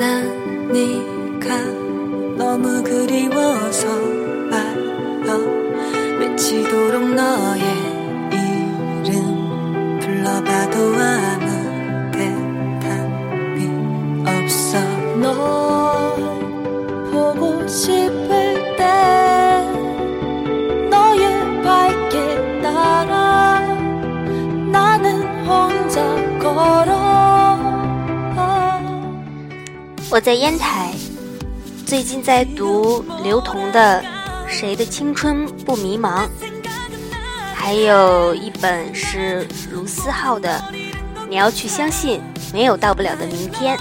[0.00, 1.62] 난 네가
[2.38, 3.86] 너무 그리워서
[4.50, 5.38] 말로
[6.18, 7.69] 미치도록 너의
[30.12, 30.92] 我在烟台，
[31.86, 34.02] 最近在读刘同的
[34.50, 36.24] 《谁的青春不迷茫》，
[37.54, 40.60] 还有一本是卢思浩的
[41.28, 42.20] 《你要去相信，
[42.52, 43.78] 没有到不了的明天》。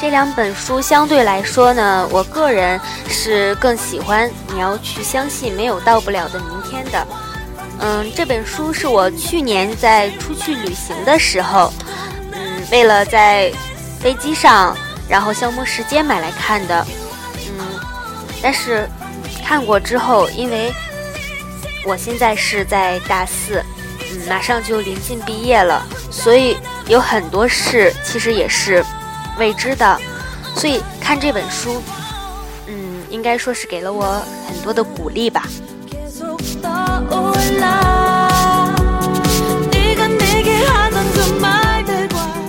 [0.00, 4.30] 这两本书相对来说呢，我个人是更喜欢。
[4.50, 7.06] 你要去相信没有到不了的明天的。
[7.80, 11.70] 嗯，这本书是我去年在出去旅行的时候，
[12.32, 13.52] 嗯，为了在
[14.00, 14.74] 飞机上
[15.06, 16.86] 然后消磨时间买来看的。
[17.58, 17.66] 嗯，
[18.42, 18.88] 但是
[19.44, 20.72] 看过之后，因为
[21.86, 23.62] 我现在是在大四，
[24.10, 28.82] 嗯，马上就临近毕业了，所以有很多事其实也是。
[29.38, 29.98] 未知的，
[30.54, 31.82] 所以看这本书，
[32.66, 35.46] 嗯，应该说是给了我很多的鼓励吧。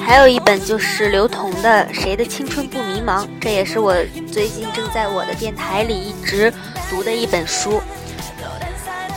[0.03, 3.95] 还有一本就是刘同的《谁的青春不迷茫》，这也是我
[4.29, 6.53] 最近正在我的电台里一直
[6.89, 7.81] 读的一本书。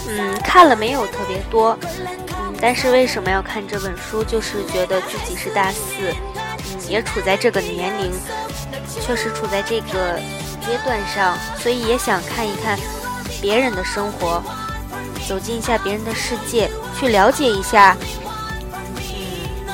[0.07, 4.23] 嗯，看了没有特别多，嗯，但是为什么要看这本书？
[4.23, 6.15] 就是觉得自己是大四。
[6.89, 8.13] 也处在这个年龄，
[9.01, 10.19] 确实处在这个
[10.61, 12.79] 阶段上，所以也想看一看
[13.41, 14.43] 别人的生活，
[15.29, 17.97] 走进一下别人的世界，去了解一下，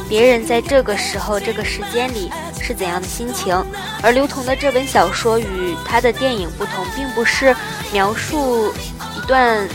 [0.09, 2.31] 别人在这个时候、这个时间里
[2.61, 3.55] 是怎样的心情。
[4.03, 7.55] 而刘同的这本小说与他的电影不同，并不是
[7.93, 8.73] 描述
[9.17, 9.69] 一段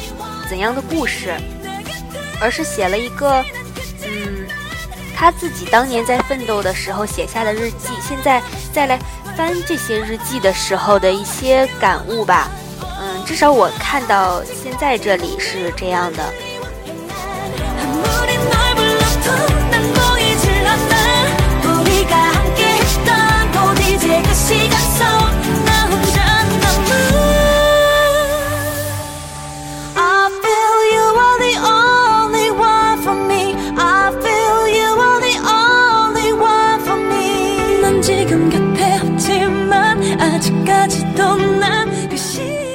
[0.49, 1.33] 怎样的故事，
[2.41, 3.44] 而是写了一个。
[5.15, 8.41] 他自己当年在奋斗的时候写下的日记，现在
[8.73, 8.99] 再来
[9.37, 12.49] 翻这些日记的时候的一些感悟吧。
[12.99, 16.33] 嗯，至少我看到现在这里是这样的。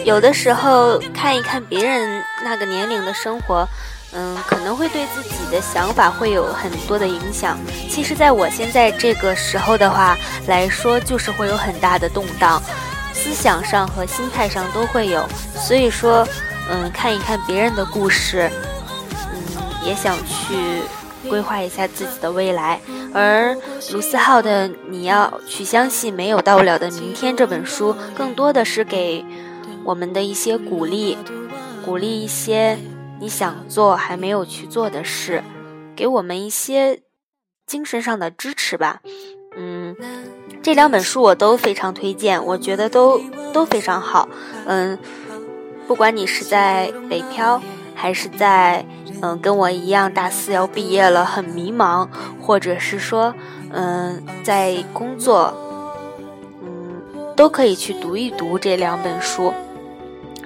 [0.05, 3.65] 有的时候看一看别人那个年龄的生活，
[4.13, 7.57] 嗯，可能会对自己的想法会有很多的影响。
[7.89, 10.19] 其实，在我现在这个时候的话
[10.49, 12.61] 来说，就是会有很大的动荡，
[13.13, 15.25] 思想上和心态上都会有。
[15.55, 16.27] 所以说，
[16.69, 18.51] 嗯，看一看别人的故事，
[19.33, 20.83] 嗯，也想去
[21.29, 22.81] 规划一下自己的未来。
[23.13, 23.57] 而
[23.93, 29.25] 卢思浩的《你要去相信没有到不了的明天》这本书，更多的是给。
[29.83, 31.17] 我们的一些鼓励，
[31.83, 32.77] 鼓励一些
[33.19, 35.43] 你想做还没有去做的事，
[35.97, 37.01] 给我们一些
[37.67, 39.01] 精神上的支持吧。
[39.57, 39.97] 嗯，
[40.63, 43.19] 这两本书我都非常推荐，我觉得都
[43.55, 44.29] 都非常好。
[44.67, 44.99] 嗯，
[45.89, 47.61] 不管你是在北漂，
[47.95, 48.85] 还是在
[49.23, 52.09] 嗯跟我一样大四要毕业了很迷茫，
[52.41, 53.35] 或者是说
[53.73, 55.55] 嗯在工作，
[56.63, 57.03] 嗯
[57.37, 59.53] 都可以去读一读这两本书。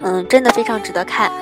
[0.02, 1.32] 嗯，真的非常值得看。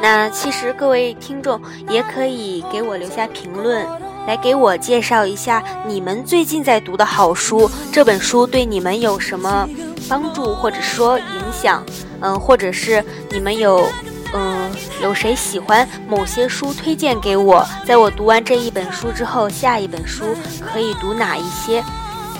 [0.00, 3.86] 那其实各位听众也可以给我留下评论，
[4.26, 9.68] 来给我介绍一下你们最近在读的好书，这本书对你们有什么
[10.08, 11.84] 帮助或者说影响？
[12.20, 13.84] 嗯，或者是你们有
[14.32, 14.70] 嗯
[15.02, 20.36] 有谁喜欢某些书推荐给我，在我读完这一本书之后，下一本书
[20.72, 21.82] 可以读哪一些？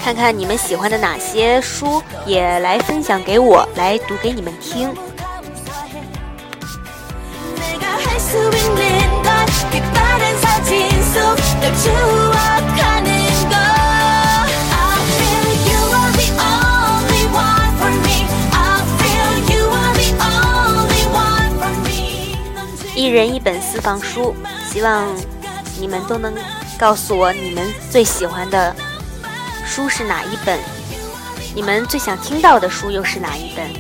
[0.03, 4.89] 看看你们喜欢的哪些书，也来分享给我，来读给你们听。
[23.11, 24.35] 人一本私房书，
[24.71, 25.07] 希望
[25.79, 26.35] 你们都能
[26.79, 28.75] 告诉我你们最喜欢的
[29.67, 30.59] 书是哪一本。
[31.55, 33.71] 你们最想听到的书又是哪一本？